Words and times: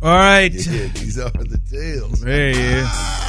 All 0.00 0.14
right. 0.14 0.52
Yeah, 0.52 0.86
these 0.94 1.18
are 1.18 1.30
the 1.30 1.58
tales. 1.70 2.20
There 2.20 2.52
he 2.52 2.60
is. 2.60 2.88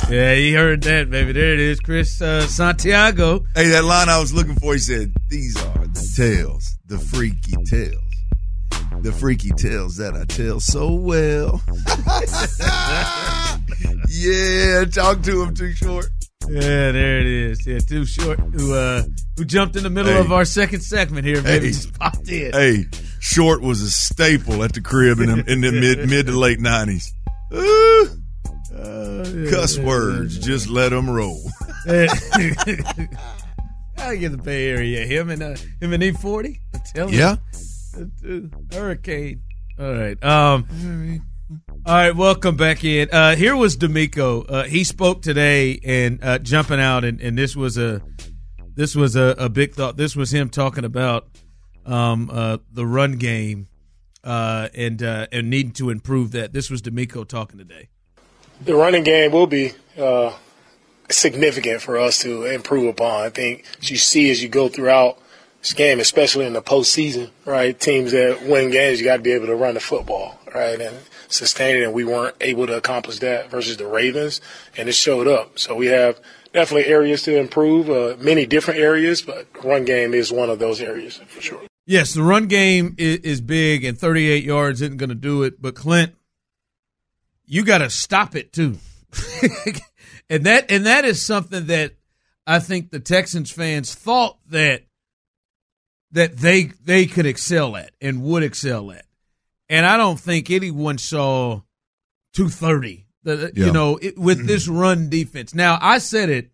Yeah, 0.09 0.33
you 0.33 0.55
heard 0.57 0.81
that, 0.83 1.09
baby. 1.09 1.31
There 1.33 1.53
it 1.53 1.59
is, 1.59 1.79
Chris 1.79 2.21
uh, 2.21 2.45
Santiago. 2.47 3.43
Hey, 3.55 3.69
that 3.69 3.83
line 3.83 4.07
I 4.09 4.19
was 4.19 4.33
looking 4.33 4.55
for, 4.55 4.73
he 4.73 4.79
said, 4.79 5.11
These 5.29 5.55
are 5.63 5.87
the 5.87 6.13
tales, 6.15 6.77
the 6.85 6.97
freaky 6.99 7.53
tales. 7.65 7.95
The 9.01 9.11
freaky 9.11 9.49
tales 9.51 9.95
that 9.97 10.13
I 10.15 10.25
tell 10.25 10.59
so 10.59 10.93
well. 10.93 11.61
yeah, 14.09 14.85
talk 14.85 15.21
to 15.23 15.43
him 15.43 15.55
too 15.55 15.73
short. 15.73 16.09
Yeah, 16.49 16.91
there 16.91 17.19
it 17.19 17.27
is. 17.27 17.65
Yeah, 17.67 17.79
too 17.79 18.05
short. 18.05 18.39
Who 18.39 18.73
uh, 18.73 19.03
who 19.37 19.45
jumped 19.45 19.75
in 19.75 19.83
the 19.83 19.89
middle 19.89 20.13
Hey. 20.13 20.19
of 20.19 20.31
our 20.31 20.45
second 20.45 20.81
segment 20.81 21.25
here, 21.25 21.41
baby? 21.41 21.67
Hey. 21.67 21.71
Just 21.71 21.97
popped 21.99 22.27
in. 22.29 22.51
Hey, 22.51 22.85
short 23.19 23.61
was 23.61 23.81
a 23.81 23.89
staple 23.89 24.63
at 24.63 24.73
the 24.73 24.81
crib 24.81 25.19
in 25.19 25.27
the, 25.27 25.51
in 25.51 25.61
the 25.61 25.71
mid 25.71 26.09
mid 26.09 26.25
to 26.27 26.31
late 26.37 26.59
nineties. 26.59 27.13
Uh, 27.51 29.25
cuss 29.49 29.77
words, 29.77 30.37
just 30.39 30.67
let 30.69 30.89
them 30.89 31.09
roll. 31.09 31.41
I 33.97 34.15
get 34.15 34.31
the 34.31 34.39
Bay 34.41 34.69
Area. 34.69 35.05
Him 35.05 35.29
and 35.29 35.43
uh, 35.43 35.55
him 35.81 35.93
and 35.93 36.01
E 36.03 36.11
forty. 36.11 36.61
Tell 36.93 37.11
Yeah, 37.11 37.37
you, 38.23 38.49
Hurricane. 38.71 39.41
All 39.77 39.93
right. 39.93 40.23
Um. 40.23 41.21
All 41.85 41.95
right. 41.95 42.15
Welcome 42.15 42.55
back 42.55 42.83
in. 42.83 43.09
Uh, 43.11 43.35
here 43.35 43.55
was 43.55 43.75
DeMeco. 43.77 44.45
Uh, 44.47 44.63
he 44.63 44.83
spoke 44.83 45.21
today 45.21 45.79
and 45.83 46.23
uh, 46.23 46.37
jumping 46.39 46.79
out, 46.79 47.03
and, 47.03 47.19
and 47.21 47.37
this 47.37 47.55
was 47.55 47.77
a 47.77 48.01
this 48.75 48.95
was 48.95 49.15
a, 49.15 49.35
a 49.37 49.49
big 49.49 49.73
thought. 49.73 49.97
This 49.97 50.15
was 50.15 50.31
him 50.31 50.49
talking 50.49 50.85
about 50.85 51.27
um, 51.85 52.29
uh, 52.31 52.57
the 52.71 52.85
run 52.85 53.17
game 53.17 53.67
uh, 54.23 54.69
and 54.75 55.01
uh, 55.01 55.27
and 55.31 55.49
needing 55.49 55.71
to 55.73 55.89
improve 55.89 56.31
that. 56.31 56.53
This 56.53 56.69
was 56.69 56.81
DeMeco 56.81 57.27
talking 57.27 57.57
today. 57.57 57.89
the 58.63 58.75
running 58.75 59.03
game 59.03 59.31
will 59.31 59.47
be 59.47 59.71
uh, 59.97 60.33
significant 61.09 61.81
for 61.81 61.97
us 61.97 62.19
to 62.19 62.45
improve 62.45 62.87
upon. 62.87 63.23
I 63.23 63.29
think 63.29 63.65
as 63.81 63.89
you 63.89 63.97
see 63.97 64.29
as 64.29 64.43
you 64.43 64.49
go 64.49 64.67
throughout 64.69 65.17
this 65.61 65.73
game, 65.73 65.99
especially 65.99 66.45
in 66.45 66.53
the 66.53 66.61
postseason, 66.61 67.31
right? 67.45 67.77
Teams 67.79 68.11
that 68.11 68.43
win 68.47 68.71
games, 68.71 68.99
you 68.99 69.05
got 69.05 69.17
to 69.17 69.21
be 69.21 69.31
able 69.31 69.47
to 69.47 69.55
run 69.55 69.73
the 69.73 69.79
football, 69.79 70.39
right, 70.53 70.79
and 70.79 70.97
sustain 71.27 71.77
it. 71.77 71.83
And 71.83 71.93
we 71.93 72.05
weren't 72.05 72.35
able 72.41 72.67
to 72.67 72.77
accomplish 72.77 73.19
that 73.19 73.49
versus 73.49 73.77
the 73.77 73.87
Ravens, 73.87 74.41
and 74.77 74.87
it 74.87 74.93
showed 74.93 75.27
up. 75.27 75.59
So 75.59 75.75
we 75.75 75.87
have 75.87 76.19
definitely 76.53 76.89
areas 76.91 77.23
to 77.23 77.37
improve, 77.37 77.89
uh, 77.89 78.15
many 78.19 78.45
different 78.45 78.79
areas, 78.79 79.21
but 79.21 79.47
run 79.63 79.85
game 79.85 80.13
is 80.13 80.31
one 80.31 80.49
of 80.49 80.59
those 80.59 80.81
areas 80.81 81.17
for 81.27 81.41
sure. 81.41 81.61
Yes, 81.89 82.13
the 82.13 82.21
run 82.21 82.45
game 82.45 82.93
is, 82.99 83.17
is 83.21 83.41
big, 83.41 83.83
and 83.83 83.97
38 83.97 84.43
yards 84.43 84.79
isn't 84.83 84.97
going 84.97 85.09
to 85.09 85.15
do 85.15 85.41
it. 85.41 85.59
But 85.59 85.73
Clint, 85.73 86.13
you 87.47 87.65
got 87.65 87.79
to 87.79 87.89
stop 87.89 88.35
it 88.35 88.53
too, 88.53 88.77
and 90.29 90.43
that 90.45 90.69
and 90.69 90.85
that 90.85 91.03
is 91.03 91.25
something 91.25 91.65
that 91.65 91.93
I 92.45 92.59
think 92.59 92.91
the 92.91 92.99
Texans 92.99 93.49
fans 93.49 93.95
thought 93.95 94.37
that 94.51 94.83
that 96.11 96.37
they 96.37 96.65
they 96.83 97.07
could 97.07 97.25
excel 97.25 97.75
at 97.75 97.89
and 97.99 98.21
would 98.21 98.43
excel 98.43 98.91
at, 98.91 99.05
and 99.67 99.83
I 99.83 99.97
don't 99.97 100.19
think 100.19 100.51
anyone 100.51 100.99
saw 100.99 101.61
230. 102.33 103.07
The, 103.23 103.51
Yeah. 103.55 103.65
You 103.65 103.71
know, 103.71 103.97
it, 103.97 104.15
with 104.15 104.45
this 104.47 104.67
run 104.67 105.09
defense. 105.09 105.55
Now 105.55 105.79
I 105.81 105.97
said 105.97 106.29
it. 106.29 106.51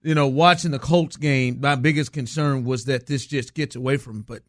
You 0.00 0.14
know, 0.14 0.28
watching 0.28 0.70
the 0.70 0.78
Colts 0.78 1.18
game, 1.18 1.60
my 1.60 1.74
biggest 1.74 2.14
concern 2.14 2.64
was 2.64 2.86
that 2.86 3.06
this 3.06 3.26
just 3.26 3.52
gets 3.52 3.76
away 3.76 3.98
from. 3.98 4.22
But 4.22 4.44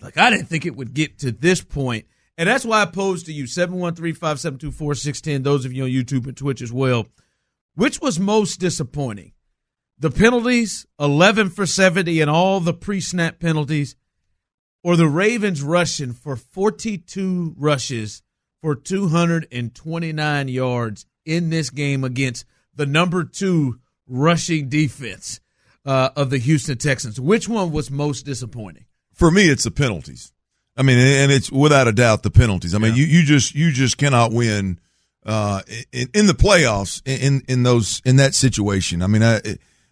like 0.00 0.18
I 0.18 0.30
didn't 0.30 0.48
think 0.48 0.66
it 0.66 0.74
would 0.76 0.94
get 0.94 1.18
to 1.20 1.30
this 1.32 1.62
point. 1.62 2.06
And 2.36 2.48
that's 2.48 2.64
why 2.64 2.82
I 2.82 2.86
posed 2.86 3.26
to 3.26 3.32
you 3.32 3.44
713-572-4610, 3.44 5.44
those 5.44 5.64
of 5.64 5.72
you 5.72 5.84
on 5.84 5.90
YouTube 5.90 6.26
and 6.26 6.36
Twitch 6.36 6.60
as 6.62 6.72
well. 6.72 7.06
Which 7.76 8.00
was 8.00 8.18
most 8.18 8.58
disappointing? 8.58 9.30
The 9.98 10.10
penalties, 10.10 10.84
11 10.98 11.50
for 11.50 11.66
70 11.66 12.20
and 12.20 12.28
all 12.28 12.58
the 12.60 12.74
pre-snap 12.74 13.38
penalties 13.38 13.94
or 14.82 14.96
the 14.96 15.08
Ravens 15.08 15.62
rushing 15.62 16.12
for 16.12 16.34
42 16.36 17.54
rushes 17.56 18.22
for 18.60 18.74
229 18.74 20.48
yards 20.48 21.06
in 21.24 21.50
this 21.50 21.70
game 21.70 22.02
against 22.02 22.44
the 22.74 22.86
number 22.86 23.22
2 23.24 23.78
rushing 24.06 24.68
defense 24.68 25.40
uh, 25.86 26.10
of 26.16 26.30
the 26.30 26.38
Houston 26.38 26.78
Texans. 26.78 27.20
Which 27.20 27.48
one 27.48 27.70
was 27.70 27.88
most 27.90 28.24
disappointing? 28.24 28.86
For 29.14 29.30
me, 29.30 29.48
it's 29.48 29.64
the 29.64 29.70
penalties. 29.70 30.32
I 30.76 30.82
mean, 30.82 30.98
and 30.98 31.30
it's 31.30 31.52
without 31.52 31.86
a 31.86 31.92
doubt 31.92 32.22
the 32.22 32.30
penalties. 32.30 32.74
I 32.74 32.78
mean, 32.78 32.96
you, 32.96 33.04
you 33.04 33.22
just 33.22 33.54
you 33.54 33.70
just 33.70 33.96
cannot 33.96 34.32
win 34.32 34.80
uh, 35.24 35.62
in, 35.92 36.08
in 36.14 36.26
the 36.26 36.32
playoffs 36.32 37.00
in 37.06 37.42
in 37.48 37.62
those 37.62 38.02
in 38.04 38.16
that 38.16 38.34
situation. 38.34 39.00
I 39.00 39.06
mean, 39.06 39.22
I, 39.22 39.40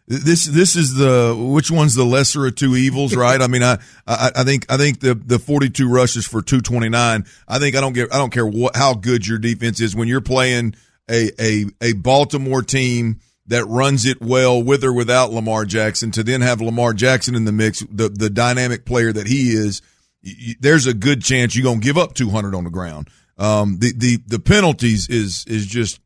this 0.08 0.44
this 0.46 0.74
is 0.74 0.94
the 0.94 1.36
which 1.38 1.70
one's 1.70 1.94
the 1.94 2.04
lesser 2.04 2.46
of 2.46 2.56
two 2.56 2.74
evils, 2.74 3.14
right? 3.14 3.40
I 3.40 3.46
mean, 3.46 3.62
I, 3.62 3.78
I 4.06 4.32
I 4.36 4.44
think 4.44 4.66
I 4.70 4.76
think 4.76 5.00
the 5.00 5.14
the 5.14 5.38
forty 5.38 5.70
two 5.70 5.88
rushes 5.88 6.26
for 6.26 6.42
two 6.42 6.60
twenty 6.60 6.88
nine. 6.88 7.24
I 7.46 7.60
think 7.60 7.76
I 7.76 7.80
don't 7.80 7.92
get 7.92 8.12
I 8.12 8.18
don't 8.18 8.32
care 8.32 8.46
what 8.46 8.74
how 8.74 8.94
good 8.94 9.26
your 9.26 9.38
defense 9.38 9.80
is 9.80 9.94
when 9.94 10.08
you're 10.08 10.20
playing 10.20 10.74
a 11.08 11.30
a 11.40 11.66
a 11.80 11.92
Baltimore 11.92 12.62
team 12.62 13.20
that 13.46 13.64
runs 13.66 14.04
it 14.06 14.20
well 14.20 14.62
with 14.62 14.84
or 14.84 14.92
without 14.92 15.32
Lamar 15.32 15.64
Jackson 15.64 16.10
to 16.12 16.22
then 16.22 16.40
have 16.42 16.60
Lamar 16.60 16.92
Jackson 16.94 17.34
in 17.34 17.44
the 17.44 17.52
mix, 17.52 17.80
the 17.90 18.08
the 18.08 18.30
dynamic 18.30 18.84
player 18.84 19.12
that 19.12 19.26
he 19.26 19.50
is. 19.52 19.82
y- 20.24 20.32
y- 20.48 20.54
There's 20.60 20.86
a 20.86 20.94
good 20.94 21.22
chance 21.22 21.56
you're 21.56 21.64
gonna 21.64 21.80
give 21.80 21.98
up 21.98 22.14
200 22.14 22.54
on 22.54 22.64
the 22.64 22.70
ground. 22.70 23.08
Um, 23.38 23.78
the 23.80 23.92
the 23.96 24.18
the 24.26 24.38
penalties 24.38 25.08
is 25.08 25.44
is 25.48 25.66
just 25.66 25.98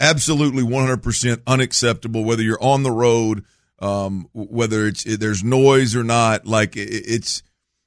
absolutely 0.00 0.62
100% 0.62 1.42
unacceptable. 1.46 2.24
Whether 2.24 2.42
you're 2.42 2.62
on 2.62 2.82
the 2.82 2.90
road, 2.90 3.44
um, 3.80 4.28
whether 4.32 4.86
it's 4.86 5.04
there's 5.04 5.44
noise 5.44 5.94
or 5.94 6.02
not, 6.04 6.46
like 6.46 6.76
it, 6.76 6.88
it's 6.90 7.42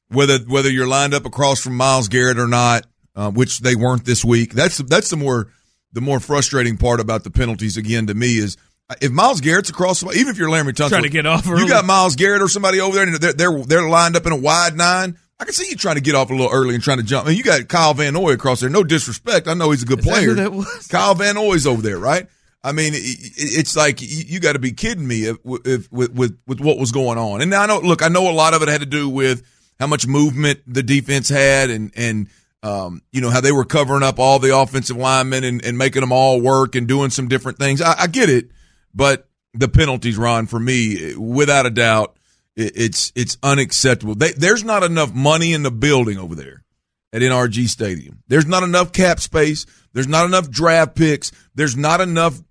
whether 0.09 0.37
whether 0.39 0.69
you're 0.69 0.87
lined 0.87 1.13
up 1.13 1.25
across 1.25 1.59
from 1.59 1.75
Myles 1.75 2.07
Garrett 2.07 2.39
or 2.39 2.47
not, 2.47 2.85
uh, 3.15 3.31
which 3.31 3.59
they 3.59 3.75
weren't 3.75 4.05
this 4.05 4.23
week. 4.23 4.53
That's 4.53 4.77
that's 4.77 5.09
the 5.09 5.17
more 5.17 5.49
the 5.91 6.01
more 6.01 6.19
frustrating 6.19 6.77
part 6.77 6.99
about 6.99 7.23
the 7.23 7.31
penalties. 7.31 7.77
Again, 7.77 8.07
to 8.07 8.13
me 8.13 8.37
is 8.37 8.55
if 9.01 9.11
Myles 9.11 9.41
Garrett's 9.41 9.69
across, 9.69 10.03
even 10.03 10.27
if 10.29 10.37
you're 10.37 10.49
Laremy 10.49 10.73
Tunsil, 10.73 10.89
Trying 10.89 11.03
to 11.03 11.09
get 11.09 11.25
off 11.25 11.45
you 11.45 11.67
got 11.67 11.85
Myles 11.85 12.15
Garrett 12.15 12.41
or 12.41 12.47
somebody 12.47 12.79
over 12.79 12.95
there, 12.95 13.07
and 13.07 13.15
they're 13.15 13.33
they're, 13.33 13.59
they're 13.63 13.89
lined 13.89 14.15
up 14.15 14.25
in 14.25 14.31
a 14.31 14.37
wide 14.37 14.75
nine. 14.75 15.17
I 15.39 15.45
can 15.45 15.53
see 15.53 15.67
you 15.69 15.75
trying 15.75 15.95
to 15.95 16.01
get 16.01 16.15
off 16.15 16.29
a 16.29 16.33
little 16.33 16.51
early 16.51 16.75
and 16.75 16.83
trying 16.83 16.97
to 16.99 17.03
jump. 17.03 17.25
I 17.25 17.29
mean, 17.29 17.37
you 17.37 17.43
got 17.43 17.67
Kyle 17.67 17.93
Van 17.93 18.13
Noy 18.13 18.33
across 18.33 18.59
there. 18.61 18.69
No 18.69 18.83
disrespect, 18.83 19.47
I 19.47 19.53
know 19.55 19.71
he's 19.71 19.83
a 19.83 19.85
good 19.85 19.99
Is 19.99 20.05
that 20.05 20.11
player. 20.11 20.33
that 20.35 20.53
was? 20.53 20.87
Kyle 20.87 21.15
Van 21.15 21.35
Noy's 21.35 21.65
over 21.67 21.81
there, 21.81 21.97
right? 21.97 22.27
I 22.63 22.71
mean, 22.71 22.93
it, 22.93 22.97
it- 22.99 23.59
it's 23.59 23.75
like 23.75 24.01
you, 24.01 24.39
got 24.39 24.53
to 24.53 24.59
be 24.59 24.71
kidding 24.71 25.05
me 25.07 25.25
if, 25.25 25.37
if, 25.65 25.91
with, 25.91 26.13
with 26.13 26.37
with 26.47 26.61
what 26.61 26.77
was 26.77 26.91
going 26.91 27.17
on. 27.17 27.41
And 27.41 27.49
now 27.51 27.63
I 27.63 27.65
know, 27.65 27.79
look, 27.79 28.01
I 28.03 28.07
know 28.07 28.29
a 28.29 28.31
lot 28.31 28.53
of 28.53 28.61
it 28.61 28.69
had 28.69 28.79
to 28.81 28.85
do 28.87 29.09
with 29.09 29.43
how 29.79 29.87
much 29.87 30.07
movement 30.07 30.61
the 30.67 30.83
defense 30.83 31.27
had, 31.27 31.69
and 31.69 31.91
and 31.97 32.27
um, 32.61 33.01
you 33.11 33.19
know 33.19 33.29
how 33.29 33.41
they 33.41 33.51
were 33.51 33.65
covering 33.65 34.03
up 34.03 34.19
all 34.19 34.39
the 34.39 34.57
offensive 34.57 34.95
linemen 34.95 35.43
and, 35.43 35.65
and 35.65 35.77
making 35.77 36.01
them 36.01 36.13
all 36.13 36.39
work 36.39 36.75
and 36.75 36.87
doing 36.87 37.09
some 37.09 37.27
different 37.27 37.57
things. 37.57 37.81
I, 37.81 38.03
I 38.03 38.07
get 38.07 38.29
it, 38.29 38.49
but 38.93 39.27
the 39.53 39.67
penalties, 39.67 40.17
Ron, 40.17 40.47
for 40.47 40.59
me, 40.59 41.15
without 41.15 41.65
a 41.65 41.69
doubt, 41.69 42.17
it's 42.55 43.11
it's 43.15 43.37
unacceptable. 43.41 44.15
They, 44.15 44.31
there's 44.31 44.63
not 44.63 44.83
enough 44.83 45.13
money 45.13 45.53
in 45.53 45.63
the 45.63 45.71
building 45.71 46.17
over 46.17 46.35
there 46.35 46.63
at 47.11 47.21
NRG 47.21 47.67
Stadium. 47.67 48.23
There's 48.27 48.45
not 48.45 48.63
enough 48.63 48.91
cap 48.91 49.19
space. 49.19 49.65
There's 49.93 50.07
not 50.07 50.25
enough 50.25 50.49
draft 50.49 50.95
picks. 50.95 51.31
There's 51.55 51.75
not 51.75 52.01
enough 52.01 52.41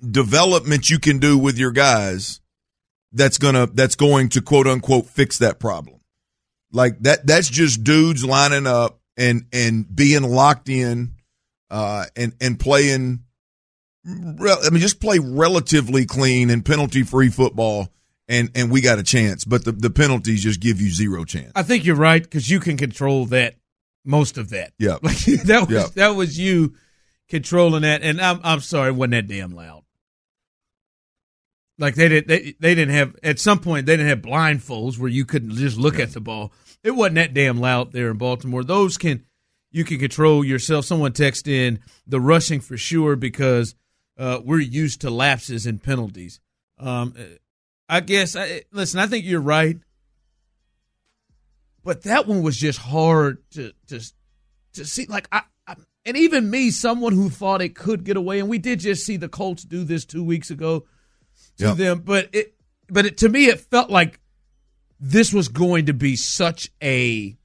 development 0.00 0.88
you 0.88 0.98
can 0.98 1.18
do 1.18 1.36
with 1.36 1.58
your 1.58 1.72
guys 1.72 2.40
that's 3.12 3.38
gonna 3.38 3.66
that's 3.66 3.96
going 3.96 4.28
to 4.30 4.42
quote 4.42 4.66
unquote 4.66 5.06
fix 5.06 5.38
that 5.38 5.58
problem. 5.58 6.00
Like 6.72 6.98
that 7.00 7.26
that's 7.26 7.48
just 7.48 7.84
dudes 7.84 8.24
lining 8.24 8.66
up 8.66 9.00
and 9.16 9.46
and 9.52 9.94
being 9.94 10.22
locked 10.22 10.68
in 10.68 11.14
uh 11.70 12.06
and 12.16 12.34
and 12.40 12.58
playing 12.58 13.24
I 14.08 14.70
mean 14.70 14.80
just 14.80 15.00
play 15.00 15.18
relatively 15.18 16.06
clean 16.06 16.50
and 16.50 16.64
penalty 16.64 17.02
free 17.02 17.28
football 17.28 17.88
and 18.28 18.50
and 18.54 18.70
we 18.70 18.80
got 18.80 18.98
a 18.98 19.02
chance. 19.02 19.44
But 19.44 19.64
the, 19.64 19.72
the 19.72 19.90
penalties 19.90 20.42
just 20.42 20.60
give 20.60 20.80
you 20.80 20.90
zero 20.90 21.24
chance. 21.24 21.52
I 21.54 21.62
think 21.62 21.84
you're 21.84 21.96
right 21.96 22.22
because 22.22 22.48
you 22.48 22.60
can 22.60 22.76
control 22.76 23.26
that 23.26 23.56
most 24.04 24.38
of 24.38 24.50
that. 24.50 24.72
Yeah, 24.78 24.96
like 25.02 25.18
that 25.44 25.66
was 25.68 25.70
Yeah. 25.70 25.86
that 25.94 26.08
was 26.16 26.38
you 26.38 26.74
controlling 27.28 27.82
that. 27.82 28.02
And 28.02 28.20
I'm 28.20 28.40
I'm 28.42 28.60
sorry, 28.60 28.88
it 28.90 28.94
wasn't 28.96 29.12
that 29.12 29.28
damn 29.28 29.50
loud. 29.54 29.84
Like 31.78 31.94
they 31.94 32.08
didn't 32.08 32.26
they, 32.28 32.54
they 32.58 32.74
didn't 32.74 32.94
have 32.94 33.14
at 33.22 33.38
some 33.38 33.60
point 33.60 33.86
they 33.86 33.96
didn't 33.96 34.08
have 34.08 34.22
blindfolds 34.22 34.98
where 34.98 35.10
you 35.10 35.24
couldn't 35.24 35.52
just 35.54 35.76
look 35.76 35.98
at 35.98 36.12
the 36.12 36.20
ball. 36.20 36.52
It 36.82 36.92
wasn't 36.92 37.16
that 37.16 37.34
damn 37.34 37.60
loud 37.60 37.92
there 37.92 38.10
in 38.10 38.16
Baltimore. 38.18 38.64
Those 38.64 38.96
can 38.98 39.24
you 39.70 39.84
can 39.84 39.98
control 39.98 40.44
yourself. 40.44 40.86
Someone 40.86 41.12
text 41.12 41.46
in 41.46 41.78
the 42.06 42.20
rushing 42.20 42.60
for 42.60 42.76
sure 42.76 43.14
because 43.16 43.74
uh, 44.18 44.40
we're 44.44 44.60
used 44.60 45.00
to 45.02 45.10
lapses 45.10 45.64
and 45.66 45.82
penalties. 45.82 46.40
Um, 46.78 47.14
I 47.88 48.00
guess. 48.00 48.36
I, 48.36 48.62
listen, 48.72 49.00
I 49.00 49.06
think 49.06 49.24
you're 49.24 49.40
right, 49.40 49.78
but 51.84 52.02
that 52.02 52.26
one 52.26 52.42
was 52.42 52.56
just 52.56 52.78
hard 52.78 53.38
to 53.52 53.72
to 53.88 54.00
to 54.74 54.84
see. 54.84 55.06
Like 55.06 55.28
I, 55.32 55.42
I 55.66 55.76
and 56.04 56.16
even 56.16 56.50
me, 56.50 56.70
someone 56.70 57.12
who 57.12 57.30
thought 57.30 57.62
it 57.62 57.74
could 57.74 58.04
get 58.04 58.16
away, 58.16 58.40
and 58.40 58.48
we 58.48 58.58
did 58.58 58.80
just 58.80 59.06
see 59.06 59.16
the 59.16 59.28
Colts 59.28 59.64
do 59.64 59.84
this 59.84 60.04
two 60.04 60.22
weeks 60.24 60.50
ago 60.50 60.80
to 61.58 61.64
Yep. 61.68 61.76
them. 61.76 62.02
But 62.04 62.28
it, 62.32 62.54
but 62.88 63.06
it, 63.06 63.16
to 63.18 63.28
me, 63.28 63.46
it 63.46 63.60
felt 63.60 63.90
like 63.90 64.20
this 65.00 65.32
was 65.32 65.48
going 65.48 65.86
to 65.86 65.94
be 65.94 66.16
such 66.16 66.70
a 66.82 67.36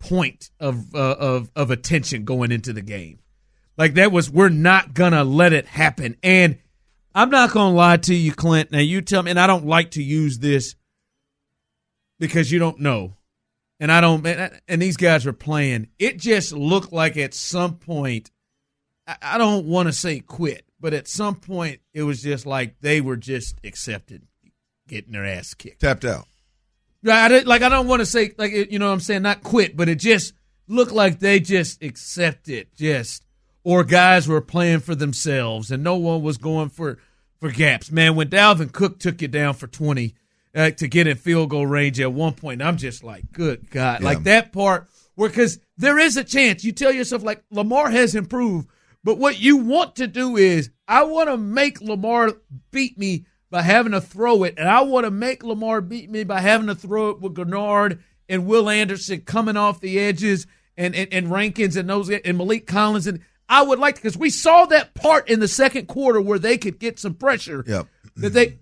point 0.00 0.50
of 0.58 0.94
uh, 0.94 0.98
of 1.18 1.50
of 1.54 1.70
attention 1.70 2.24
going 2.24 2.50
into 2.50 2.72
the 2.72 2.82
game. 2.82 3.19
Like 3.80 3.94
that 3.94 4.12
was 4.12 4.30
we're 4.30 4.50
not 4.50 4.92
gonna 4.92 5.24
let 5.24 5.54
it 5.54 5.64
happen. 5.64 6.18
And 6.22 6.58
I'm 7.14 7.30
not 7.30 7.50
gonna 7.52 7.74
lie 7.74 7.96
to 7.96 8.14
you, 8.14 8.30
Clint. 8.30 8.70
Now 8.70 8.78
you 8.78 9.00
tell 9.00 9.22
me, 9.22 9.30
and 9.30 9.40
I 9.40 9.46
don't 9.46 9.64
like 9.64 9.92
to 9.92 10.02
use 10.02 10.38
this 10.38 10.74
because 12.18 12.52
you 12.52 12.58
don't 12.58 12.80
know, 12.80 13.16
and 13.80 13.90
I 13.90 14.02
don't. 14.02 14.26
And 14.68 14.82
these 14.82 14.98
guys 14.98 15.26
are 15.26 15.32
playing. 15.32 15.88
It 15.98 16.18
just 16.18 16.52
looked 16.52 16.92
like 16.92 17.16
at 17.16 17.32
some 17.32 17.76
point, 17.76 18.30
I, 19.22 19.38
don't 19.38 19.64
want 19.64 19.88
to 19.88 19.94
say 19.94 20.20
quit, 20.20 20.66
but 20.78 20.92
at 20.92 21.08
some 21.08 21.36
point 21.36 21.80
it 21.94 22.02
was 22.02 22.20
just 22.20 22.44
like 22.44 22.78
they 22.82 23.00
were 23.00 23.16
just 23.16 23.56
accepted 23.64 24.26
getting 24.88 25.12
their 25.12 25.24
ass 25.24 25.54
kicked. 25.54 25.80
tapped 25.80 26.04
out. 26.04 26.26
I 27.10 27.28
didn't- 27.28 27.48
like 27.48 27.62
I 27.62 27.70
don't 27.70 27.86
want 27.86 28.00
to 28.00 28.06
say 28.06 28.34
like 28.36 28.52
you 28.52 28.78
know 28.78 28.88
what 28.88 28.92
I'm 28.92 29.00
saying 29.00 29.22
not 29.22 29.42
quit, 29.42 29.74
but 29.74 29.88
it 29.88 30.00
just 30.00 30.34
looked 30.68 30.92
like 30.92 31.18
they 31.18 31.40
just 31.40 31.82
accepted 31.82 32.66
just 32.76 33.24
or 33.64 33.84
guys 33.84 34.26
were 34.28 34.40
playing 34.40 34.80
for 34.80 34.94
themselves 34.94 35.70
and 35.70 35.82
no 35.82 35.96
one 35.96 36.22
was 36.22 36.38
going 36.38 36.68
for 36.70 36.98
for 37.40 37.50
gaps. 37.50 37.90
Man, 37.90 38.16
when 38.16 38.28
Dalvin 38.28 38.70
Cook 38.72 38.98
took 38.98 39.22
you 39.22 39.28
down 39.28 39.54
for 39.54 39.66
20 39.66 40.14
uh, 40.54 40.70
to 40.72 40.88
get 40.88 41.06
in 41.06 41.16
field 41.16 41.50
goal 41.50 41.66
range 41.66 41.98
at 42.00 42.12
one 42.12 42.34
point, 42.34 42.60
I'm 42.62 42.76
just 42.76 43.02
like, 43.02 43.32
good 43.32 43.70
God, 43.70 44.00
Yeah. 44.00 44.06
like 44.06 44.24
that 44.24 44.52
part 44.52 44.88
where 45.14 45.28
because 45.30 45.58
there 45.78 45.98
is 45.98 46.16
a 46.16 46.24
chance 46.24 46.64
you 46.64 46.72
tell 46.72 46.92
yourself 46.92 47.22
like 47.22 47.42
Lamar 47.50 47.90
has 47.90 48.14
improved, 48.14 48.68
but 49.02 49.16
what 49.18 49.40
you 49.40 49.56
want 49.56 49.96
to 49.96 50.06
do 50.06 50.36
is 50.36 50.70
I 50.86 51.04
want 51.04 51.28
to 51.30 51.36
make 51.38 51.80
Lamar 51.80 52.32
beat 52.70 52.98
me 52.98 53.24
by 53.50 53.62
having 53.62 53.92
to 53.92 54.00
throw 54.00 54.44
it, 54.44 54.54
and 54.58 54.68
I 54.68 54.82
want 54.82 55.06
to 55.06 55.10
make 55.10 55.42
Lamar 55.42 55.80
beat 55.80 56.10
me 56.10 56.24
by 56.24 56.40
having 56.40 56.66
to 56.68 56.74
throw 56.74 57.10
it 57.10 57.20
with 57.20 57.34
Greenard 57.34 58.00
and 58.28 58.46
Will 58.46 58.68
Anderson 58.70 59.22
coming 59.22 59.56
off 59.56 59.80
the 59.80 59.98
edges 59.98 60.46
and, 60.76 60.94
and, 60.94 61.12
and 61.12 61.30
Rankins 61.30 61.76
and 61.76 61.88
those 61.88 62.08
and 62.10 62.22
Maliek 62.38 62.66
Collins 62.66 63.06
and 63.06 63.20
I 63.50 63.62
would 63.62 63.80
like 63.80 63.96
to 63.96 64.00
because 64.00 64.16
we 64.16 64.30
saw 64.30 64.64
that 64.66 64.94
part 64.94 65.28
in 65.28 65.40
the 65.40 65.48
second 65.48 65.88
quarter 65.88 66.20
where 66.20 66.38
they 66.38 66.56
could 66.56 66.78
get 66.78 67.00
some 67.00 67.14
pressure. 67.14 67.64
Yep. 67.66 67.86
That 68.16 68.30
they 68.30 68.58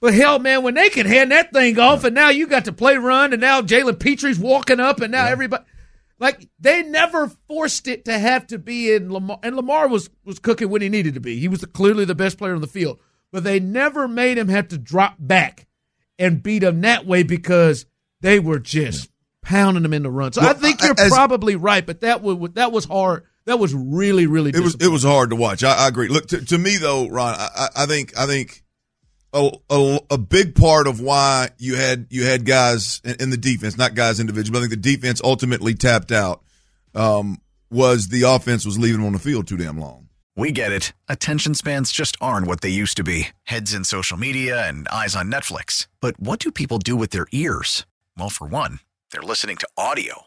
but 0.00 0.14
hell, 0.14 0.38
man, 0.38 0.62
when 0.62 0.74
they 0.74 0.88
can 0.88 1.06
hand 1.06 1.30
that 1.30 1.52
thing 1.52 1.78
off, 1.78 2.04
and 2.04 2.14
now 2.14 2.30
you 2.30 2.46
got 2.46 2.64
to 2.64 2.72
play 2.72 2.96
run, 2.96 3.32
and 3.32 3.40
now 3.40 3.60
Jalen 3.60 3.98
Pitre's 3.98 4.38
walking 4.38 4.80
up, 4.80 5.00
and 5.00 5.12
now 5.12 5.26
everybody, 5.26 5.64
like 6.18 6.48
they 6.58 6.82
never 6.82 7.28
forced 7.48 7.86
it 7.86 8.06
to 8.06 8.18
have 8.18 8.46
to 8.48 8.58
be 8.58 8.92
in 8.94 9.12
Lamar, 9.12 9.38
and 9.42 9.56
Lamar 9.56 9.88
was 9.88 10.08
was 10.24 10.38
cooking 10.38 10.70
when 10.70 10.82
he 10.82 10.88
needed 10.88 11.14
to 11.14 11.20
be. 11.20 11.38
He 11.38 11.48
was 11.48 11.60
the, 11.60 11.66
clearly 11.66 12.04
the 12.04 12.14
best 12.14 12.38
player 12.38 12.54
on 12.54 12.62
the 12.62 12.66
field, 12.66 12.98
but 13.30 13.44
they 13.44 13.60
never 13.60 14.08
made 14.08 14.38
him 14.38 14.48
have 14.48 14.68
to 14.68 14.78
drop 14.78 15.16
back 15.18 15.66
and 16.18 16.42
beat 16.42 16.62
him 16.62 16.80
that 16.80 17.06
way 17.06 17.22
because 17.22 17.84
they 18.20 18.40
were 18.40 18.58
just 18.58 19.10
pounding 19.42 19.84
him 19.84 19.92
in 19.92 20.02
the 20.02 20.10
run. 20.10 20.32
So 20.32 20.42
I 20.42 20.54
think 20.54 20.82
you're 20.82 20.94
as- 20.98 21.12
probably 21.12 21.56
right, 21.56 21.84
but 21.84 22.00
that 22.00 22.22
was 22.22 22.52
that 22.52 22.72
was 22.72 22.86
hard. 22.86 23.24
That 23.50 23.58
was 23.58 23.74
really 23.74 24.28
really. 24.28 24.50
It 24.50 24.60
was 24.60 24.76
it 24.76 24.86
was 24.86 25.02
hard 25.02 25.30
to 25.30 25.36
watch. 25.36 25.64
I, 25.64 25.74
I 25.74 25.88
agree. 25.88 26.06
Look 26.06 26.28
to, 26.28 26.44
to 26.44 26.56
me 26.56 26.76
though, 26.76 27.08
Ron. 27.08 27.34
I, 27.34 27.48
I- 27.56 27.82
I 27.82 27.86
think 27.86 28.16
I 28.16 28.26
think 28.26 28.62
a, 29.32 29.50
a 29.68 29.98
a 30.12 30.18
big 30.18 30.54
part 30.54 30.86
of 30.86 31.00
why 31.00 31.48
you 31.58 31.74
had 31.74 32.06
you 32.10 32.24
had 32.24 32.44
guys 32.46 33.00
in, 33.04 33.16
in 33.18 33.30
the 33.30 33.36
defense, 33.36 33.76
not 33.76 33.96
guys 33.96 34.20
individually, 34.20 34.52
but 34.52 34.58
I 34.64 34.68
think 34.68 34.82
the 34.82 34.96
defense 34.96 35.20
ultimately 35.24 35.74
tapped 35.74 36.12
out. 36.12 36.44
Um, 36.94 37.40
was 37.72 38.06
the 38.08 38.22
offense 38.22 38.64
was 38.64 38.78
leaving 38.78 39.04
on 39.04 39.12
the 39.14 39.18
field 39.18 39.48
too 39.48 39.56
damn 39.56 39.78
long. 39.80 40.08
We 40.36 40.52
get 40.52 40.70
it. 40.70 40.92
Attention 41.08 41.54
spans 41.54 41.90
just 41.90 42.16
aren't 42.20 42.46
what 42.46 42.60
they 42.60 42.68
used 42.68 42.96
to 42.98 43.02
be 43.04 43.30
heads 43.42 43.74
in 43.74 43.82
social 43.82 44.16
media 44.16 44.64
and 44.68 44.86
eyes 44.88 45.16
on 45.16 45.28
Netflix. 45.30 45.88
But 46.00 46.20
what 46.20 46.38
do 46.38 46.52
people 46.52 46.78
do 46.78 46.94
with 46.94 47.10
their 47.10 47.26
ears? 47.32 47.84
Well, 48.16 48.30
for 48.30 48.46
one, 48.46 48.78
they're 49.10 49.22
listening 49.22 49.56
to 49.56 49.68
audio. 49.76 50.26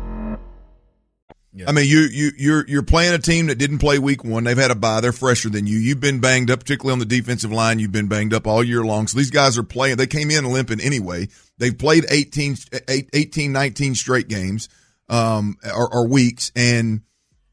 I 1.67 1.73
mean, 1.73 1.87
you 1.87 1.99
you 2.01 2.31
you're 2.37 2.65
you're 2.67 2.83
playing 2.83 3.13
a 3.13 3.19
team 3.19 3.47
that 3.47 3.55
didn't 3.57 3.79
play 3.79 3.99
week 3.99 4.23
one. 4.23 4.45
They've 4.45 4.57
had 4.57 4.71
a 4.71 4.75
bye. 4.75 5.01
They're 5.01 5.11
fresher 5.11 5.49
than 5.49 5.67
you. 5.67 5.77
You've 5.77 5.99
been 5.99 6.21
banged 6.21 6.49
up, 6.49 6.61
particularly 6.61 6.93
on 6.93 6.99
the 6.99 7.05
defensive 7.05 7.51
line. 7.51 7.79
You've 7.79 7.91
been 7.91 8.07
banged 8.07 8.33
up 8.33 8.47
all 8.47 8.63
year 8.63 8.83
long. 8.83 9.07
So 9.07 9.17
these 9.17 9.31
guys 9.31 9.57
are 9.57 9.63
playing. 9.63 9.97
They 9.97 10.07
came 10.07 10.31
in 10.31 10.45
limping 10.45 10.79
anyway. 10.79 11.27
They've 11.57 11.77
played 11.77 12.05
18, 12.09 12.55
18 12.87 13.51
19 13.51 13.95
straight 13.95 14.29
games 14.29 14.69
um, 15.09 15.57
or, 15.65 15.93
or 15.93 16.07
weeks, 16.07 16.53
and 16.55 17.01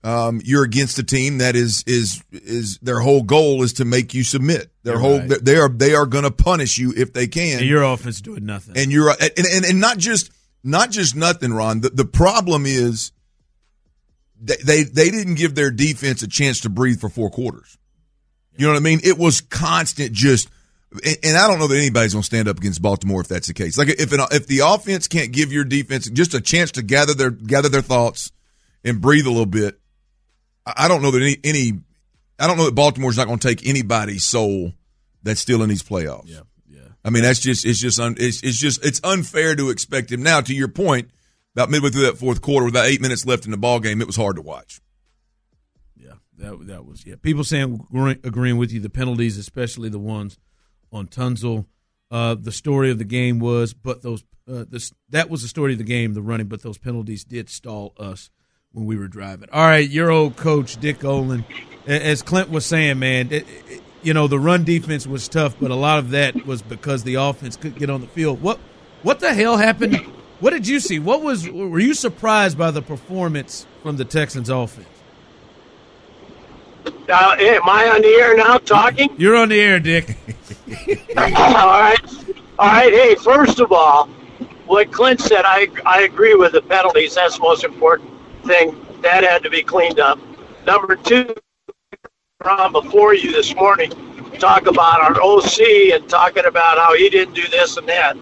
um, 0.05 0.41
you're 0.45 0.63
against 0.63 0.99
a 1.01 1.03
team 1.03 1.39
that 1.39 1.57
is 1.57 1.83
is 1.87 2.23
is 2.31 2.79
their 2.79 3.01
whole 3.01 3.25
goal 3.25 3.65
is 3.65 3.73
to 3.75 3.85
make 3.85 4.15
you 4.15 4.23
submit. 4.23 4.71
Their 4.85 4.95
You're 4.95 5.01
whole 5.03 5.19
right. 5.21 5.45
they 5.45 5.57
are 5.57 5.69
they 5.69 5.95
are 5.95 6.07
going 6.07 6.23
to 6.25 6.31
punish 6.31 6.79
you 6.79 6.95
if 6.97 7.13
they 7.13 7.27
can 7.27 7.59
And 7.59 7.69
your 7.69 7.83
offense 7.83 8.21
doing 8.21 8.47
nothing. 8.47 8.79
and 8.79 8.93
you're 8.93 9.11
and, 9.11 9.33
and, 9.37 9.65
and 9.65 9.81
not 9.81 9.99
just 9.99 10.31
not 10.63 10.91
just 10.93 11.17
nothing, 11.17 11.53
Ron. 11.53 11.81
The, 11.81 11.91
the 11.91 12.05
problem 12.05 12.65
is 12.65 13.11
they, 14.41 14.57
they 14.57 14.83
they 14.85 15.11
didn't 15.11 15.35
give 15.35 15.55
their 15.55 15.71
defense 15.71 16.23
a 16.23 16.29
chance 16.29 16.61
to 16.61 16.69
breathe 16.69 17.01
for 17.01 17.09
four 17.09 17.31
quarters. 17.31 17.79
You 18.57 18.67
know 18.67 18.73
what 18.73 18.81
I 18.81 18.83
mean? 18.83 19.01
It 19.05 19.19
was 19.19 19.41
constant, 19.41 20.13
just. 20.13 20.49
And, 21.23 21.37
I 21.37 21.47
don't 21.47 21.59
know 21.59 21.67
that 21.67 21.77
anybody's 21.77 22.15
going 22.15 22.23
to 22.23 22.27
stand 22.27 22.49
up 22.49 22.57
against 22.57 22.81
Baltimore 22.81 23.21
if 23.21 23.29
that's 23.29 23.47
the 23.47 23.53
case. 23.53 23.77
Like 23.77 23.89
if 23.89 24.11
an, 24.11 24.21
if 24.33 24.47
the 24.47 24.61
offense 24.61 25.07
can't 25.07 25.33
give 25.33 25.53
your 25.53 25.65
defense 25.65 26.09
just 26.09 26.33
a 26.33 26.41
chance 26.41 26.73
to 26.73 26.83
gather 26.83 27.13
their 27.13 27.31
gather 27.31 27.69
their 27.69 27.83
thoughts 27.83 28.33
and 28.83 28.99
breathe 28.99 29.27
a 29.27 29.31
little 29.31 29.45
bit, 29.45 29.79
I 30.65 30.85
I 30.85 30.89
don't 30.89 31.03
know 31.03 31.11
that 31.11 31.23
any 31.23 31.37
any 31.45 31.81
I 32.39 32.47
don't 32.47 32.57
know 32.57 32.65
that 32.65 32.75
Baltimore's 32.75 33.19
not 33.19 33.27
going 33.27 33.39
to 33.39 33.49
take 33.49 33.67
anybody's 33.67 34.25
soul 34.25 34.73
that's 35.23 35.41
still 35.41 35.63
in 35.63 35.69
these 35.69 35.83
playoffs. 35.83 36.29
yeah, 36.29 36.41
yeah. 36.69 36.81
I 37.05 37.11
mean, 37.11 37.23
that's 37.23 37.41
just 37.41 37.67
it's 37.67 37.79
just 37.79 38.01
un, 38.01 38.17
it's 38.19 38.43
it's 38.43 38.57
just 38.57 38.85
it's 38.85 39.01
unfair 39.05 39.57
to 39.57 39.69
expect 39.71 40.11
him. 40.11 40.23
Now, 40.23 40.41
to 40.41 40.55
your 40.55 40.69
point, 40.69 41.11
about 41.59 41.71
midway 41.71 41.91
through 41.91 42.03
that 42.07 42.17
fourth 42.19 42.41
quarter, 42.41 42.65
with 42.67 42.75
about 42.75 42.87
eight 42.87 43.01
minutes 43.01 43.27
left 43.27 43.45
in 43.45 43.51
the 43.51 43.57
ball 43.57 43.81
game, 43.81 44.01
it 44.01 44.07
was 44.07 44.15
hard 44.17 44.37
to 44.37 44.43
watch. 44.43 44.81
Yeah, 45.97 46.13
that 46.39 46.67
that 46.69 46.87
was 46.87 47.05
yeah. 47.05 47.17
People 47.21 47.43
saying 47.43 47.85
agreeing 48.23 48.57
with 48.59 48.71
you. 48.73 48.79
The 48.81 48.89
penalties, 48.91 49.37
especially 49.39 49.89
the 49.89 49.99
ones 49.99 50.39
on 50.93 51.09
Tunsil. 51.09 51.67
Uh, 52.11 52.35
the 52.35 52.53
story 52.53 52.91
of 52.91 52.99
the 52.99 53.05
game 53.05 53.39
was, 53.41 53.75
but 53.75 54.03
those 54.03 54.23
uh, 54.49 54.65
this 54.71 54.93
that 55.11 55.29
was 55.29 55.43
the 55.43 55.49
story 55.49 55.73
of 55.73 55.79
the 55.79 55.85
game, 55.85 56.15
the 56.15 56.23
running. 56.23 56.47
But 56.47 56.63
those 56.63 56.79
penalties 56.79 57.25
did 57.25 57.51
stall 57.51 57.93
us 57.99 58.31
when 58.73 58.87
we 58.87 58.97
were 58.97 59.09
driving. 59.09 59.49
All 59.53 59.67
right, 59.67 59.89
your 59.89 60.11
old 60.11 60.37
coach 60.37 60.77
Dick 60.81 61.05
Olin, 61.05 61.45
as 61.87 62.23
Clint 62.23 62.51
was 62.51 62.65
saying, 62.65 62.99
man, 62.99 63.33
it, 63.33 63.47
it- 63.69 63.83
you 64.01 64.15
know 64.15 64.29
the 64.29 64.39
run 64.39 64.63
defense 64.63 65.09
was 65.09 65.27
tough, 65.27 65.57
but 65.61 65.73
a 65.73 65.75
lot 65.75 65.99
of 65.99 66.11
that 66.11 66.47
was 66.47 66.63
because 66.63 67.03
the 67.03 67.17
offense 67.17 67.57
couldn't 67.57 67.81
get 67.81 67.91
on 67.91 68.01
the 68.01 68.07
field. 68.07 68.41
What 68.41 68.61
what 69.03 69.19
the 69.19 69.35
hell 69.35 69.57
happened? 69.57 70.01
What 70.41 70.51
did 70.51 70.69
you 70.69 70.79
see? 70.79 70.99
What 70.99 71.23
was 71.23 71.49
were 71.49 71.81
you 71.81 71.95
surprised 71.95 72.57
by 72.57 72.71
the 72.71 72.83
performance 72.83 73.67
from 73.83 73.97
the 73.97 74.05
Texans 74.05 74.49
offense? 74.49 74.87
Uh, 77.09 77.37
am 77.39 77.63
I 77.65 77.89
on 77.89 78.03
the 78.03 78.09
air 78.09 78.37
now 78.37 78.59
talking? 78.59 79.09
You're 79.17 79.37
on 79.37 79.49
the 79.49 79.61
air, 79.61 79.81
Dick. 79.81 80.17
all 81.17 81.25
right. 81.25 81.99
All 82.59 82.69
right. 82.69 82.93
Hey, 82.93 83.15
first 83.15 83.61
of 83.61 83.73
all, 83.73 84.07
what 84.67 84.93
Clint 84.93 85.21
said, 85.21 85.43
I, 85.45 85.69
I 85.87 86.03
agree 86.03 86.35
with 86.35 86.53
the 86.53 86.61
penalties. 86.63 87.15
That's 87.15 87.37
the 87.37 87.43
most 87.43 87.65
important 87.65 88.11
thing. 88.45 88.77
That 89.01 89.25
had 89.25 89.43
to 89.43 89.51
be 89.51 89.63
cleaned 89.63 89.99
up. 89.99 90.19
Number 90.67 90.97
two, 90.97 91.35
Ron, 92.45 92.73
before 92.73 93.15
you 93.15 93.33
this 93.33 93.55
morning, 93.55 93.91
talk 94.39 94.67
about 94.67 95.01
our 95.01 95.23
OC 95.23 95.61
and 95.95 96.09
talking 96.09 96.45
about 96.45 96.77
how 96.79 96.95
he 96.95 97.09
didn't 97.09 97.35
do 97.35 97.47
this 97.49 97.77
and 97.77 97.89
that. 97.89 98.17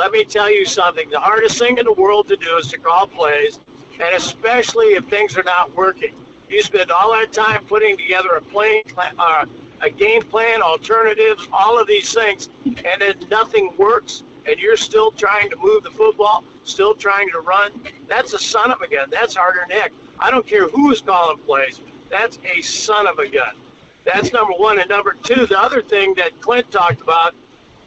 Let 0.00 0.12
me 0.12 0.24
tell 0.24 0.50
you 0.50 0.64
something. 0.64 1.10
The 1.10 1.20
hardest 1.20 1.58
thing 1.58 1.76
in 1.76 1.84
the 1.84 1.92
world 1.92 2.26
to 2.28 2.36
do 2.38 2.56
is 2.56 2.68
to 2.68 2.78
call 2.78 3.06
plays, 3.06 3.60
and 3.92 4.14
especially 4.14 4.94
if 4.94 5.04
things 5.10 5.36
are 5.36 5.42
not 5.42 5.74
working. 5.74 6.26
You 6.48 6.62
spend 6.62 6.90
all 6.90 7.12
that 7.12 7.34
time 7.34 7.66
putting 7.66 7.98
together 7.98 8.30
a 8.30 8.40
plan, 8.40 8.82
uh, 8.96 9.44
a 9.82 9.90
game 9.90 10.22
plan, 10.22 10.62
alternatives, 10.62 11.46
all 11.52 11.78
of 11.78 11.86
these 11.86 12.14
things, 12.14 12.48
and 12.64 13.02
then 13.02 13.28
nothing 13.28 13.76
works, 13.76 14.24
and 14.46 14.58
you're 14.58 14.78
still 14.78 15.12
trying 15.12 15.50
to 15.50 15.56
move 15.56 15.82
the 15.82 15.90
football, 15.90 16.44
still 16.64 16.94
trying 16.94 17.28
to 17.32 17.40
run. 17.40 17.86
That's 18.06 18.32
a 18.32 18.38
son 18.38 18.70
of 18.70 18.80
a 18.80 18.88
gun. 18.88 19.10
That's 19.10 19.36
harder 19.36 19.66
than 19.68 19.70
heck. 19.70 19.92
I 20.18 20.30
don't 20.30 20.46
care 20.46 20.66
who's 20.66 21.02
calling 21.02 21.42
plays. 21.44 21.78
That's 22.08 22.38
a 22.38 22.62
son 22.62 23.06
of 23.06 23.18
a 23.18 23.28
gun. 23.28 23.60
That's 24.06 24.32
number 24.32 24.54
one. 24.54 24.78
And 24.78 24.88
number 24.88 25.12
two, 25.12 25.46
the 25.46 25.60
other 25.60 25.82
thing 25.82 26.14
that 26.14 26.40
Clint 26.40 26.72
talked 26.72 27.02
about, 27.02 27.34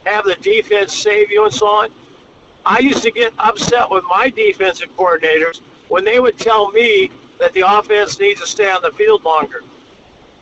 have 0.04 0.24
the 0.24 0.36
defense 0.36 0.96
save 0.96 1.30
you 1.32 1.44
and 1.44 1.52
so 1.52 1.66
on. 1.66 2.03
I 2.66 2.78
used 2.78 3.02
to 3.02 3.10
get 3.10 3.34
upset 3.38 3.90
with 3.90 4.04
my 4.04 4.30
defensive 4.30 4.90
coordinators 4.96 5.60
when 5.88 6.04
they 6.04 6.18
would 6.18 6.38
tell 6.38 6.70
me 6.70 7.10
that 7.38 7.52
the 7.52 7.60
offense 7.60 8.18
needs 8.18 8.40
to 8.40 8.46
stay 8.46 8.70
on 8.70 8.82
the 8.82 8.92
field 8.92 9.24
longer. 9.24 9.62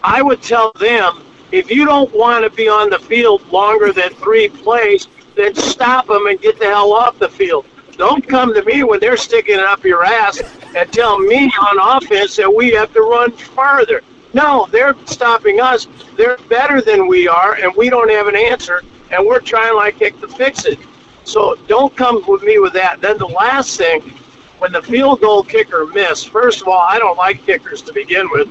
I 0.05 0.23
would 0.23 0.43
tell 0.43 0.73
them, 0.73 1.23
if 1.51 1.71
you 1.71 1.85
don't 1.85 2.13
want 2.15 2.45
to 2.45 2.51
be 2.51 2.69
on 2.69 2.91
the 2.91 2.99
field 2.99 3.47
longer 3.49 3.93
than 3.93 4.11
three 4.15 4.49
plays, 4.49 5.09
then 5.37 5.55
stop 5.55 6.07
them 6.07 6.27
and 6.27 6.41
get 6.41 6.59
the 6.59 6.67
hell 6.67 6.93
off 6.93 7.19
the 7.19 7.29
field. 7.29 7.67
Don't 7.97 8.27
come 8.27 8.55
to 8.55 8.65
me 8.65 8.85
when 8.85 9.01
they're 9.01 9.17
sticking 9.17 9.57
it 9.57 9.65
up 9.65 9.85
your 9.85 10.05
ass 10.05 10.41
and 10.75 10.93
tell 10.93 11.19
me 11.19 11.53
on 11.61 11.97
offense 12.03 12.37
that 12.37 12.53
we 12.53 12.71
have 12.71 12.93
to 12.95 13.03
run 13.03 13.33
farther. 13.33 14.03
No, 14.33 14.67
they're 14.71 14.95
stopping 15.07 15.61
us. 15.61 15.89
They're 16.17 16.39
better 16.49 16.81
than 16.81 17.07
we 17.07 17.29
are, 17.29 17.55
and 17.55 17.75
we 17.77 17.91
don't 17.91 18.11
have 18.11 18.29
an 18.29 18.37
answer, 18.37 18.83
and 19.11 19.27
we're 19.27 19.41
trying 19.41 19.77
like 19.77 19.99
heck 19.99 20.19
to 20.21 20.29
fix 20.29 20.65
it. 20.65 20.79
So 21.25 21.55
don't 21.67 21.95
come 21.97 22.25
with 22.27 22.43
me 22.43 22.59
with 22.59 22.73
that. 22.75 23.01
Then 23.01 23.19
the 23.19 23.27
last 23.27 23.77
thing, 23.77 24.03
when 24.59 24.73
the 24.73 24.83
field 24.83 25.21
goal 25.21 25.43
kicker 25.43 25.87
missed, 25.87 26.29
first 26.29 26.63
of 26.63 26.69
all, 26.69 26.81
I 26.81 26.99
don't 26.99 27.17
like 27.17 27.45
kickers 27.45 27.83
to 27.83 27.93
begin 27.93 28.31
with. 28.31 28.49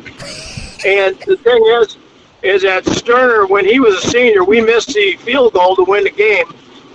And 0.86 1.18
the 1.28 1.38
thing 1.38 1.64
is, 1.82 1.98
is 2.42 2.64
that 2.64 2.86
Stoerner, 2.86 3.48
when 3.50 3.66
he 3.66 3.80
was 3.80 4.04
a 4.04 4.08
senior, 4.08 4.44
we 4.44 4.62
missed 4.62 4.94
the 4.94 5.16
field 5.18 5.54
goal 5.54 5.76
to 5.76 5.84
win 5.88 6.04
the 6.04 6.10
game 6.10 6.46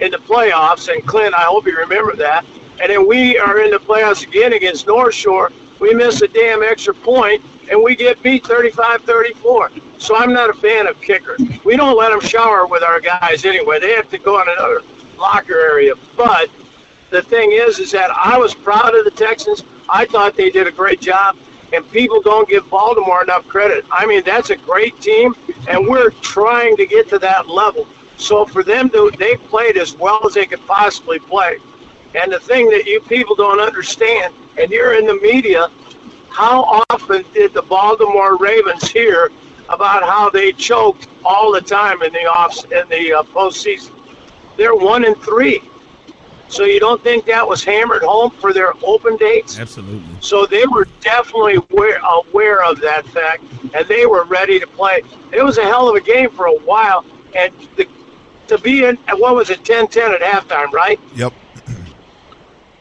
in 0.01 0.11
the 0.11 0.19
playoffs. 0.19 0.93
And 0.93 1.07
Clint, 1.07 1.35
I 1.35 1.43
hope 1.43 1.67
you 1.67 1.77
remember 1.79 2.17
that. 2.17 2.45
And 2.81 2.91
then 2.91 3.07
we 3.07 3.39
are 3.39 3.61
in 3.61 3.71
the 3.71 3.79
playoffs 3.79 4.27
again 4.27 4.53
against 4.53 4.87
North 4.87 5.15
Shore. 5.15 5.53
We 5.79 5.95
miss 5.95 6.21
a 6.23 6.29
damn 6.29 6.63
extra 6.63 6.95
point, 6.95 7.43
and 7.71 7.83
we 7.83 7.95
get 7.97 8.23
beat 8.23 8.45
35-34. 8.45 10.01
So 10.01 10.17
I'm 10.17 10.33
not 10.33 10.51
a 10.51 10.55
fan 10.55 10.87
of 10.87 11.01
kickers. 11.01 11.41
We 11.65 11.77
don't 11.77 11.97
let 11.97 12.11
them 12.11 12.21
shower 12.21 12.67
with 12.67 12.83
our 12.83 13.01
guys 13.01 13.45
anyway. 13.45 13.79
They 13.79 13.93
have 13.93 14.11
to 14.11 14.19
go 14.19 14.39
on 14.39 14.49
another 14.49 14.83
locker 15.17 15.59
area. 15.59 15.95
But 16.17 16.51
the 17.11 17.23
thing 17.23 17.53
is, 17.53 17.79
is 17.79 17.93
that 17.93 18.11
I 18.11 18.37
was 18.39 18.55
proud 18.55 18.95
of 18.95 19.05
the 19.05 19.11
Texans. 19.11 19.65
I 19.89 20.07
thought 20.07 20.37
they 20.37 20.51
did 20.51 20.67
a 20.67 20.73
great 20.73 21.01
job, 21.01 21.37
and 21.73 21.89
people 21.91 22.21
don't 22.21 22.49
give 22.49 22.69
Baltimore 22.69 23.23
enough 23.23 23.47
credit. 23.47 23.85
I 23.91 24.07
mean, 24.07 24.23
that's 24.25 24.51
a 24.51 24.57
great 24.57 25.01
team, 25.01 25.35
and 25.69 25.87
we're 25.87 26.11
trying 26.11 26.77
to 26.77 26.87
get 26.87 27.09
to 27.11 27.19
that 27.21 27.49
level. 27.49 27.87
So 28.17 28.47
for 28.47 28.65
them 28.65 28.91
to, 28.91 29.13
they 29.19 29.37
played 29.37 29.77
as 29.77 29.95
well 29.95 30.27
as 30.27 30.35
they 30.35 30.47
could 30.47 30.65
possibly 30.67 31.19
play. 31.19 31.59
And 32.15 32.33
the 32.33 32.41
thing 32.41 32.71
that 32.71 32.87
you 32.87 33.01
people 33.01 33.37
don't 33.37 33.61
understand, 33.61 34.35
and 34.59 34.71
you're 34.71 34.99
in 34.99 35.07
the 35.07 35.17
media, 35.17 35.71
how 36.31 36.83
often 36.91 37.25
did 37.33 37.53
the 37.53 37.63
Baltimore 37.63 38.37
Ravens 38.37 38.89
hear 38.89 39.31
about 39.69 40.03
how 40.03 40.31
they 40.31 40.53
choked 40.53 41.09
all 41.25 41.53
the 41.53 41.61
time 41.61 42.03
in 42.03 42.13
the 42.13 42.27
off 42.27 42.65
in 42.73 42.89
the 42.89 43.13
uh, 43.13 43.23
postseason? 43.23 43.96
They're 44.57 44.75
one 44.75 45.05
and 45.05 45.17
three. 45.19 45.63
So 46.49 46.65
you 46.65 46.79
don't 46.79 47.03
think 47.03 47.25
that 47.27 47.47
was 47.47 47.65
hammered 47.65 48.03
home 48.03 48.31
for 48.31 48.53
their 48.53 48.73
open 48.85 49.17
dates? 49.17 49.59
Absolutely. 49.59 50.17
So 50.21 50.47
they 50.47 50.65
were 50.67 50.87
definitely 51.01 51.57
aware, 51.57 51.99
aware 51.99 52.63
of 52.63 52.81
that 52.81 53.05
fact, 53.07 53.43
and 53.75 53.87
they 53.89 54.07
were 54.07 54.25
ready 54.25 54.61
to 54.61 54.67
play. 54.67 55.03
It 55.33 55.43
was 55.43 55.59
a 55.59 55.65
hell 55.65 55.89
of 55.89 55.97
a 55.97 56.01
game 56.01 56.31
for 56.31 56.47
a 56.47 56.57
while, 56.61 57.05
and 57.35 57.53
the, 57.77 57.89
to 58.47 58.59
be 58.59 58.85
in 58.85 58.97
what 59.17 59.35
was 59.35 59.51
it 59.51 59.65
10-10 59.65 60.15
at 60.15 60.21
halftime, 60.21 60.71
right? 60.73 61.01
Yep. 61.17 61.33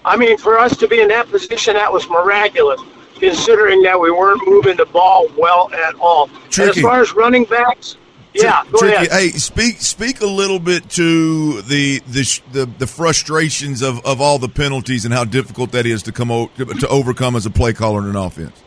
I 0.06 0.16
mean, 0.16 0.38
for 0.38 0.60
us 0.60 0.78
to 0.78 0.88
be 0.88 1.02
in 1.02 1.08
that 1.08 1.28
position, 1.30 1.74
that 1.74 1.92
was 1.92 2.08
miraculous, 2.08 2.80
considering 3.16 3.82
that 3.82 4.00
we 4.00 4.12
weren't 4.12 4.48
moving 4.48 4.78
the 4.78 4.86
ball 4.86 5.28
well 5.36 5.74
at 5.74 5.96
all. 5.96 6.30
And 6.60 6.70
as 6.70 6.80
far 6.80 7.02
as 7.02 7.14
running 7.14 7.46
backs, 7.46 7.98
yeah, 8.44 8.64
go 8.72 8.80
Tricky. 8.80 8.96
ahead. 8.96 9.12
Hey, 9.12 9.30
speak 9.30 9.82
speak 9.82 10.22
a 10.22 10.26
little 10.26 10.60
bit 10.60 10.90
to 10.92 11.62
the 11.64 12.00
the 12.08 12.42
the, 12.52 12.66
the 12.66 12.88
frustrations 12.88 13.82
of, 13.82 14.06
of 14.06 14.20
all 14.20 14.40
the 14.40 14.50
penalties 14.50 15.06
and 15.06 15.14
how 15.14 15.24
difficult 15.24 15.72
that 15.72 15.86
is 15.86 16.04
to 16.04 16.12
come 16.12 16.32
o- 16.32 16.48
to 16.58 16.88
overcome 16.88 17.36
as 17.36 17.46
a 17.46 17.50
play 17.50 17.74
caller 17.74 18.02
in 18.02 18.10
an 18.10 18.16
offense. 18.16 18.62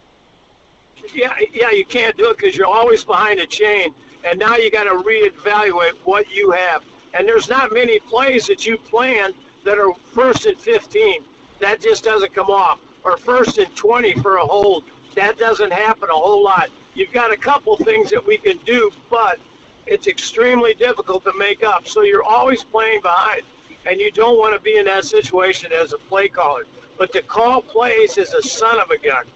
Yeah, 1.12 1.38
yeah, 1.52 1.70
you 1.70 1.84
can't 1.84 2.16
do 2.16 2.30
it 2.30 2.38
because 2.38 2.56
you're 2.56 2.66
always 2.66 3.04
behind 3.04 3.40
a 3.40 3.46
chain, 3.46 3.94
and 4.24 4.38
now 4.38 4.56
you 4.56 4.70
got 4.70 4.84
to 4.84 4.90
reevaluate 4.90 5.94
what 6.04 6.30
you 6.30 6.50
have. 6.50 6.84
And 7.14 7.26
there's 7.26 7.48
not 7.48 7.72
many 7.72 8.00
plays 8.00 8.46
that 8.46 8.66
you 8.66 8.78
plan 8.78 9.34
that 9.64 9.78
are 9.78 9.94
first 9.94 10.46
and 10.46 10.58
15. 10.58 11.24
That 11.60 11.80
just 11.80 12.04
doesn't 12.04 12.34
come 12.34 12.50
off. 12.50 12.82
Or 13.04 13.16
first 13.16 13.58
and 13.58 13.74
20 13.76 14.14
for 14.14 14.36
a 14.36 14.46
hold. 14.46 14.90
That 15.14 15.38
doesn't 15.38 15.72
happen 15.72 16.10
a 16.10 16.12
whole 16.12 16.44
lot. 16.44 16.70
You've 16.94 17.12
got 17.12 17.32
a 17.32 17.36
couple 17.36 17.76
things 17.76 18.10
that 18.10 18.24
we 18.24 18.38
can 18.38 18.58
do, 18.58 18.90
but 19.08 19.40
it's 19.88 20.06
extremely 20.06 20.74
difficult 20.74 21.24
to 21.24 21.32
make 21.38 21.62
up. 21.62 21.86
So 21.86 22.02
you're 22.02 22.22
always 22.22 22.62
playing 22.64 23.00
behind, 23.02 23.44
and 23.86 24.00
you 24.00 24.10
don't 24.10 24.38
want 24.38 24.54
to 24.54 24.60
be 24.60 24.76
in 24.76 24.84
that 24.86 25.04
situation 25.04 25.72
as 25.72 25.92
a 25.92 25.98
play 25.98 26.28
caller. 26.28 26.66
But 26.96 27.12
to 27.12 27.22
call 27.22 27.62
plays 27.62 28.18
is 28.18 28.34
a 28.34 28.42
son 28.42 28.80
of 28.80 28.90
a 28.90 28.98
gun 28.98 29.26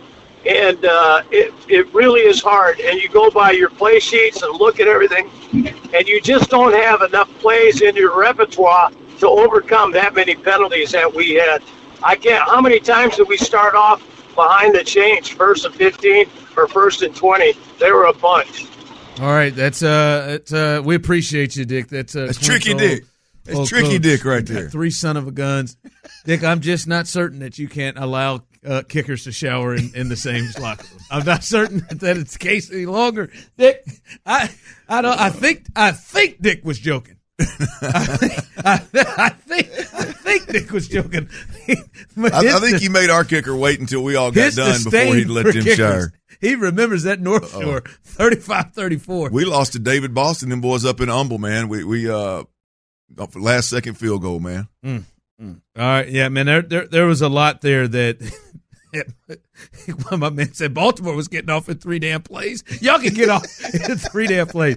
and 0.46 0.84
uh, 0.84 1.22
it, 1.30 1.54
it 1.68 1.92
really 1.94 2.20
is 2.20 2.42
hard. 2.42 2.80
And 2.80 3.00
you 3.00 3.08
go 3.08 3.30
by 3.30 3.52
your 3.52 3.70
play 3.70 4.00
sheets 4.00 4.42
and 4.42 4.58
look 4.58 4.80
at 4.80 4.88
everything, 4.88 5.30
and 5.52 6.08
you 6.08 6.20
just 6.20 6.50
don't 6.50 6.72
have 6.72 7.02
enough 7.02 7.28
plays 7.38 7.82
in 7.82 7.94
your 7.94 8.18
repertoire 8.18 8.90
to 9.18 9.28
overcome 9.28 9.92
that 9.92 10.14
many 10.14 10.34
penalties 10.34 10.90
that 10.92 11.12
we 11.12 11.34
had. 11.34 11.62
I 12.02 12.16
can't. 12.16 12.48
How 12.48 12.60
many 12.60 12.80
times 12.80 13.16
did 13.16 13.28
we 13.28 13.36
start 13.36 13.74
off 13.74 14.02
behind 14.34 14.74
the 14.74 14.82
change, 14.82 15.34
first 15.34 15.64
and 15.64 15.74
15 15.74 16.26
or 16.56 16.66
first 16.66 17.02
and 17.02 17.14
20? 17.14 17.52
They 17.78 17.92
were 17.92 18.06
a 18.06 18.12
bunch. 18.12 18.66
All 19.20 19.28
right, 19.28 19.54
that's 19.54 19.82
uh, 19.82 20.38
it's, 20.40 20.52
uh, 20.52 20.80
we 20.84 20.94
appreciate 20.94 21.54
you, 21.54 21.64
Dick. 21.64 21.88
That's 21.88 22.16
uh, 22.16 22.26
That's 22.26 22.38
tricky, 22.44 22.70
old- 22.72 22.80
Dick. 22.80 23.04
That's 23.44 23.58
old 23.58 23.68
tricky, 23.68 23.90
coach. 23.90 24.02
Dick, 24.02 24.24
right 24.24 24.46
there. 24.46 24.70
Three 24.70 24.90
son 24.90 25.16
of 25.16 25.26
a 25.28 25.32
guns, 25.32 25.76
Dick. 26.24 26.42
I'm 26.42 26.60
just 26.60 26.86
not 26.86 27.06
certain 27.06 27.40
that 27.40 27.58
you 27.58 27.68
can't 27.68 27.98
allow 27.98 28.44
uh, 28.66 28.82
kickers 28.88 29.24
to 29.24 29.32
shower 29.32 29.74
in, 29.74 29.90
in 29.94 30.08
the 30.08 30.16
same 30.16 30.44
locker 30.60 30.84
room. 30.90 31.00
I'm 31.10 31.24
not 31.26 31.44
certain 31.44 31.78
that 31.90 32.16
it's 32.16 32.32
the 32.34 32.38
case 32.38 32.72
any 32.72 32.86
longer, 32.86 33.30
Dick. 33.58 33.84
I 34.24 34.50
I 34.88 35.02
don't. 35.02 35.20
I 35.20 35.30
think 35.30 35.66
I 35.76 35.92
think 35.92 36.40
Dick 36.40 36.64
was 36.64 36.78
joking. 36.78 37.16
I, 37.82 38.16
think, 38.16 38.32
I, 38.64 38.80
I 39.18 39.28
think 39.28 39.68
I 39.94 40.04
think 40.04 40.46
Dick 40.48 40.70
was 40.70 40.88
joking. 40.88 41.28
I, 41.68 42.30
I 42.30 42.60
think 42.60 42.78
he 42.78 42.88
made 42.88 43.10
our 43.10 43.24
kicker 43.24 43.56
wait 43.56 43.80
until 43.80 44.02
we 44.02 44.16
all 44.16 44.30
got 44.30 44.52
done 44.54 44.82
before 44.84 45.14
he 45.14 45.24
let 45.24 45.44
them 45.44 45.54
kickers. 45.54 45.76
shower. 45.76 46.12
He 46.40 46.54
remembers 46.56 47.04
that 47.04 47.20
North 47.20 47.52
Shore 47.52 47.82
35-34. 47.82 49.30
We 49.30 49.44
lost 49.44 49.72
to 49.74 49.78
David 49.78 50.12
Boston, 50.12 50.48
them 50.48 50.60
boys 50.60 50.84
up 50.84 51.00
in 51.00 51.08
Humble, 51.08 51.38
man. 51.38 51.68
We 51.68 51.84
we 51.84 52.10
uh 52.10 52.44
last 53.34 53.68
second 53.68 53.94
field 53.94 54.22
goal, 54.22 54.40
man. 54.40 54.68
All 55.40 55.54
right, 55.76 56.08
yeah, 56.08 56.28
man. 56.28 56.46
There, 56.46 56.62
there, 56.62 56.86
there 56.86 57.06
was 57.06 57.22
a 57.22 57.28
lot 57.28 57.60
there 57.60 57.88
that. 57.88 58.38
One 59.86 60.12
of 60.12 60.18
my 60.18 60.28
men 60.28 60.52
said 60.52 60.74
Baltimore 60.74 61.14
was 61.14 61.28
getting 61.28 61.48
off 61.48 61.68
in 61.68 61.78
three 61.78 61.98
damn 61.98 62.22
plays. 62.22 62.62
Y'all 62.82 62.98
can 62.98 63.14
get 63.14 63.30
off 63.30 63.44
in 63.74 63.96
three 63.96 64.26
damn 64.26 64.46
plays. 64.46 64.76